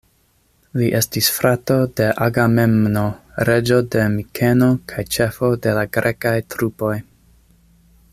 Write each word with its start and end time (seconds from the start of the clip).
Li 0.79 0.85
estis 0.99 1.27
frato 1.33 1.75
de 2.01 2.07
Agamemno, 2.27 3.03
reĝo 3.49 3.77
de 3.97 4.07
Mikeno 4.15 4.71
kaj 4.93 5.05
ĉefo 5.17 5.51
de 5.67 5.77
la 5.81 5.85
grekaj 5.99 6.35
trupoj. 6.55 6.95